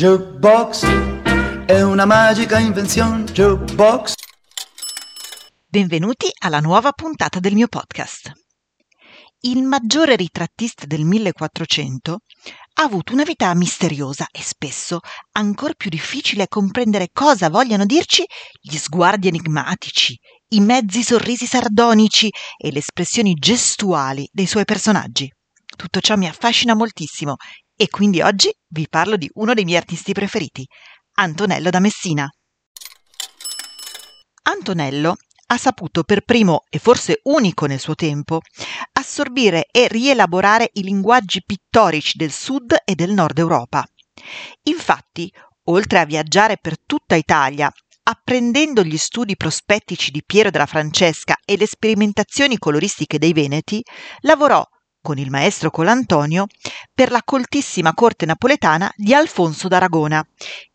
[0.00, 0.86] Jukebox
[1.66, 3.24] è una magica invenzione.
[3.24, 4.14] Jukebox.
[5.68, 8.32] Benvenuti alla nuova puntata del mio podcast.
[9.40, 12.20] Il maggiore ritrattista del 1400
[12.76, 15.00] ha avuto una vita misteriosa e spesso
[15.32, 18.24] ancora più difficile comprendere cosa vogliano dirci
[18.58, 20.18] gli sguardi enigmatici,
[20.54, 25.30] i mezzi sorrisi sardonici e le espressioni gestuali dei suoi personaggi.
[25.76, 27.36] Tutto ciò mi affascina moltissimo
[27.80, 30.66] e quindi oggi vi parlo di uno dei miei artisti preferiti,
[31.14, 32.28] Antonello da Messina.
[34.42, 35.16] Antonello
[35.46, 38.42] ha saputo per primo e forse unico nel suo tempo
[38.92, 43.82] assorbire e rielaborare i linguaggi pittorici del sud e del nord Europa.
[44.64, 45.32] Infatti,
[45.68, 51.56] oltre a viaggiare per tutta Italia, apprendendo gli studi prospettici di Piero della Francesca e
[51.56, 53.82] le sperimentazioni coloristiche dei Veneti,
[54.18, 54.62] lavorò
[55.02, 56.46] con il maestro Colantonio
[56.92, 60.24] per la coltissima corte napoletana di Alfonso d'Aragona,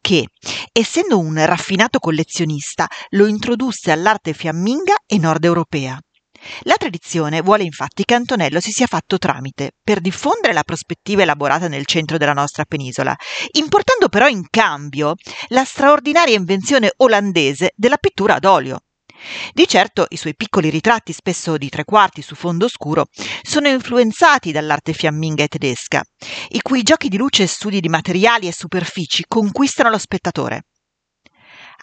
[0.00, 0.26] che,
[0.72, 5.98] essendo un raffinato collezionista, lo introdusse all'arte fiamminga e nord europea.
[6.62, 11.68] La tradizione vuole infatti che Antonello si sia fatto tramite per diffondere la prospettiva elaborata
[11.68, 13.16] nel centro della nostra penisola,
[13.52, 15.14] importando però in cambio
[15.48, 18.83] la straordinaria invenzione olandese della pittura ad olio.
[19.52, 23.06] Di certo i suoi piccoli ritratti, spesso di tre quarti su fondo scuro,
[23.42, 26.02] sono influenzati dall'arte fiamminga e tedesca,
[26.50, 30.64] i cui giochi di luce e studi di materiali e superfici conquistano lo spettatore.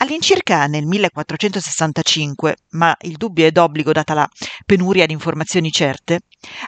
[0.00, 4.28] All'incirca nel 1465, ma il dubbio è d'obbligo data la
[4.64, 6.20] penuria di informazioni certe,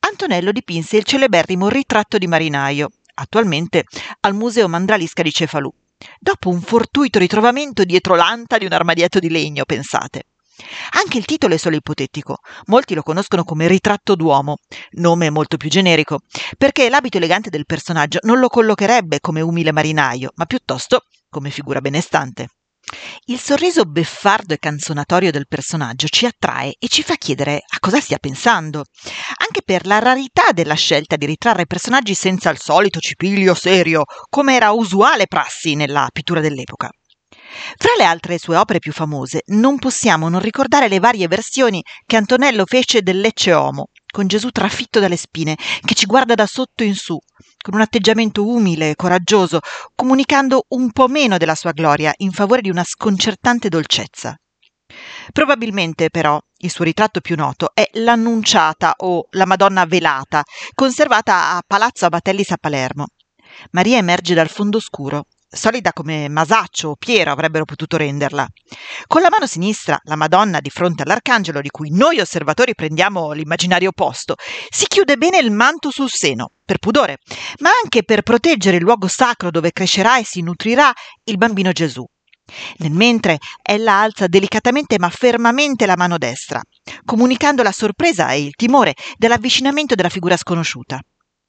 [0.00, 3.84] Antonello dipinse il celeberrimo ritratto di marinaio, attualmente
[4.20, 5.72] al Museo Mandralisca di Cefalù,
[6.18, 10.24] dopo un fortuito ritrovamento dietro l'anta di un armadietto di legno, pensate.
[10.92, 12.38] Anche il titolo è solo ipotetico.
[12.66, 14.56] Molti lo conoscono come ritratto d'uomo,
[14.92, 16.20] nome molto più generico,
[16.56, 21.80] perché l'abito elegante del personaggio non lo collocherebbe come umile marinaio, ma piuttosto come figura
[21.80, 22.48] benestante.
[23.24, 27.98] Il sorriso beffardo e canzonatorio del personaggio ci attrae e ci fa chiedere a cosa
[27.98, 28.84] stia pensando,
[29.38, 34.54] anche per la rarità della scelta di ritrarre personaggi senza il solito cipiglio serio, come
[34.54, 36.90] era usuale prassi nella pittura dell'epoca.
[37.76, 42.16] Fra le altre sue opere più famose, non possiamo non ricordare le varie versioni che
[42.16, 46.82] Antonello fece del Lecce Homo, con Gesù trafitto dalle spine, che ci guarda da sotto
[46.84, 47.18] in su,
[47.60, 49.60] con un atteggiamento umile e coraggioso,
[49.94, 54.36] comunicando un po' meno della sua gloria in favore di una sconcertante dolcezza.
[55.32, 60.42] Probabilmente, però, il suo ritratto più noto è l'Annunciata o la Madonna velata,
[60.74, 63.06] conservata a Palazzo Abatellis a Palermo.
[63.70, 68.46] Maria emerge dal fondo scuro, solida come Masaccio o Piero avrebbero potuto renderla.
[69.06, 73.90] Con la mano sinistra, la Madonna di fronte all'arcangelo, di cui noi osservatori prendiamo l'immaginario
[73.90, 74.34] opposto,
[74.68, 77.18] si chiude bene il manto sul seno, per pudore,
[77.58, 80.92] ma anche per proteggere il luogo sacro dove crescerà e si nutrirà
[81.24, 82.04] il bambino Gesù.
[82.78, 86.60] Nel mentre ella alza delicatamente ma fermamente la mano destra,
[87.04, 91.00] comunicando la sorpresa e il timore dell'avvicinamento della figura sconosciuta.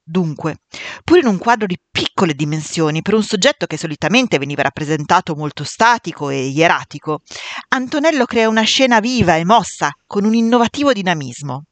[0.08, 0.58] Dunque,
[1.02, 5.64] pur in un quadro di piccole dimensioni, per un soggetto che solitamente veniva rappresentato molto
[5.64, 7.22] statico e ieratico,
[7.70, 11.64] Antonello crea una scena viva e mossa, con un innovativo dinamismo.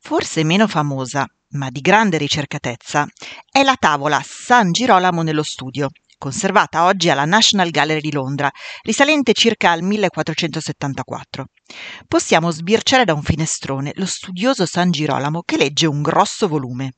[0.00, 3.06] Forse meno famosa, ma di grande ricercatezza,
[3.48, 5.90] è la tavola San Girolamo nello studio,
[6.22, 8.48] conservata oggi alla National Gallery di Londra,
[8.82, 11.46] risalente circa al 1474.
[12.06, 16.92] Possiamo sbirciare da un finestrone lo studioso San Girolamo che legge un grosso volume.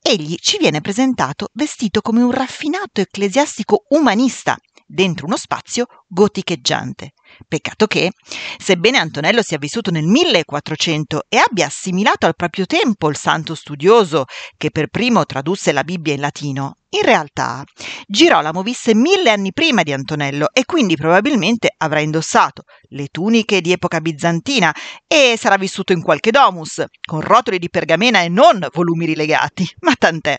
[0.00, 4.56] Egli ci viene presentato vestito come un raffinato ecclesiastico umanista
[4.92, 7.12] dentro uno spazio goticheggiante.
[7.48, 8.10] Peccato che,
[8.58, 14.24] sebbene Antonello sia vissuto nel 1400 e abbia assimilato al proprio tempo il santo studioso
[14.56, 17.64] che per primo tradusse la Bibbia in latino, in realtà
[18.06, 23.72] Girolamo visse mille anni prima di Antonello e quindi probabilmente avrà indossato le tuniche di
[23.72, 24.74] epoca bizantina
[25.06, 29.94] e sarà vissuto in qualche domus, con rotoli di pergamena e non volumi rilegati, ma
[29.94, 30.38] tant'è.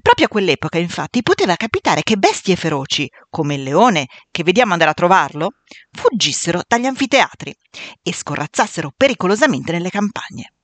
[0.00, 4.90] Proprio a quell'epoca, infatti, poteva capitare che bestie feroci, come il leone che vediamo andare
[4.90, 5.50] a trovarlo,
[5.90, 7.54] fuggissero dagli anfiteatri
[8.02, 10.54] e scorrazzassero pericolosamente nelle campagne.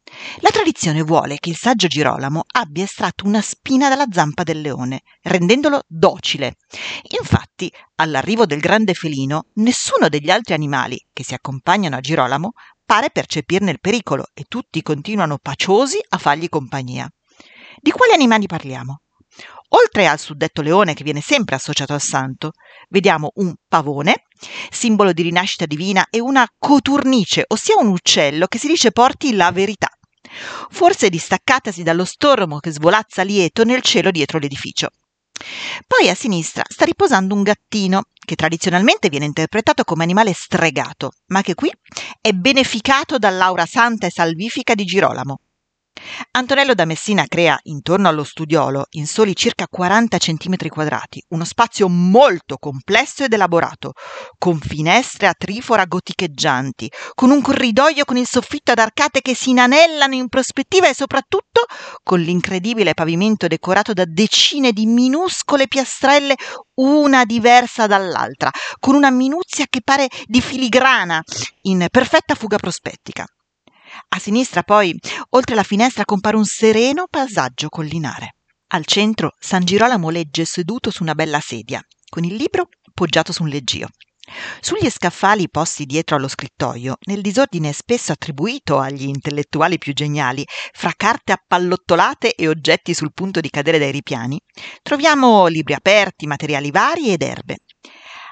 [0.41, 5.03] La tradizione vuole che il saggio Girolamo abbia estratto una spina dalla zampa del leone,
[5.23, 6.57] rendendolo docile.
[7.21, 12.53] Infatti, all'arrivo del grande felino, nessuno degli altri animali che si accompagnano a Girolamo
[12.85, 17.07] pare percepirne il pericolo e tutti continuano paciosi a fargli compagnia.
[17.81, 19.03] Di quali animali parliamo?
[19.71, 22.53] Oltre al suddetto leone che viene sempre associato al santo,
[22.89, 24.25] vediamo un pavone,
[24.71, 29.51] simbolo di rinascita divina, e una coturnice, ossia un uccello che si dice porti la
[29.53, 29.91] verità,
[30.71, 34.89] forse distaccatasi dallo stormo che svolazza lieto nel cielo dietro l'edificio.
[35.87, 41.43] Poi a sinistra sta riposando un gattino, che tradizionalmente viene interpretato come animale stregato, ma
[41.43, 41.73] che qui
[42.21, 45.41] è beneficato dall'aura santa e salvifica di Girolamo.
[46.39, 51.89] Antonello da Messina crea intorno allo studiolo, in soli circa 40 cm quadrati, uno spazio
[51.89, 53.95] molto complesso ed elaborato,
[54.39, 59.51] con finestre a trifora goticheggianti, con un corridoio con il soffitto ad arcate che si
[59.51, 61.65] inanellano in prospettiva e soprattutto
[62.05, 66.37] con l'incredibile pavimento decorato da decine di minuscole piastrelle,
[66.75, 68.49] una diversa dall'altra,
[68.79, 71.21] con una minuzia che pare di filigrana,
[71.63, 73.27] in perfetta fuga prospettica.
[74.09, 74.97] A sinistra poi,
[75.31, 78.37] oltre la finestra, compare un sereno paesaggio collinare.
[78.69, 83.43] Al centro San Girolamo legge seduto su una bella sedia, con il libro poggiato su
[83.43, 83.89] un leggio.
[84.61, 90.93] Sugli scaffali posti dietro allo scrittoio, nel disordine spesso attribuito agli intellettuali più geniali, fra
[90.95, 94.39] carte appallottolate e oggetti sul punto di cadere dai ripiani,
[94.83, 97.57] troviamo libri aperti, materiali vari ed erbe.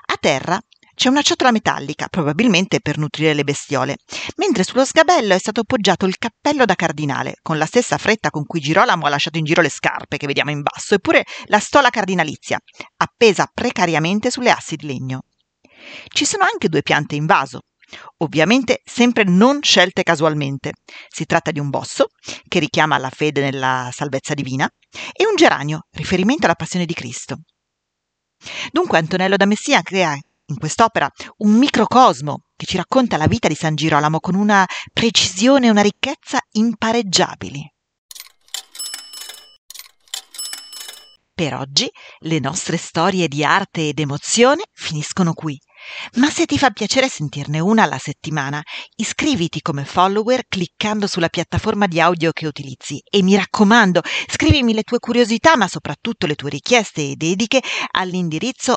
[0.08, 0.60] A terra
[0.96, 3.98] c'è una ciotola metallica, probabilmente per nutrire le bestiole,
[4.36, 8.46] mentre sullo sgabello è stato appoggiato il cappello da cardinale, con la stessa fretta con
[8.46, 11.90] cui Girolamo ha lasciato in giro le scarpe che vediamo in basso, eppure la stola
[11.90, 12.58] cardinalizia,
[12.96, 15.24] appesa precariamente sulle assi di legno.
[16.08, 17.60] Ci sono anche due piante in vaso,
[18.22, 20.72] ovviamente sempre non scelte casualmente.
[21.08, 22.06] Si tratta di un bosso,
[22.48, 24.66] che richiama la fede nella salvezza divina,
[25.12, 27.40] e un geranio, riferimento alla passione di Cristo.
[28.72, 30.16] Dunque Antonello da Messia crea
[30.46, 35.66] in quest'opera un microcosmo che ci racconta la vita di San Girolamo con una precisione
[35.66, 37.70] e una ricchezza impareggiabili.
[41.34, 41.86] Per oggi
[42.20, 45.58] le nostre storie di arte ed emozione finiscono qui.
[46.14, 48.62] Ma se ti fa piacere sentirne una alla settimana,
[48.96, 54.82] iscriviti come follower cliccando sulla piattaforma di audio che utilizzi e mi raccomando, scrivimi le
[54.82, 58.76] tue curiosità, ma soprattutto le tue richieste e dediche all'indirizzo